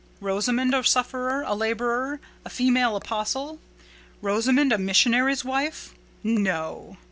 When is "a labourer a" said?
1.45-2.49